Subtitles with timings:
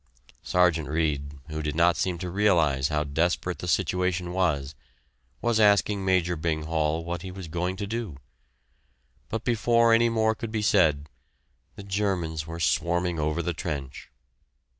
[0.41, 4.73] Sergeant Reid, who did not seem to realize how desperate the situation was,
[5.43, 8.17] was asking Major Bing Hall what he was going to do.
[9.29, 11.07] But before any more could be said,
[11.75, 14.09] the Germans were swarming over the trench.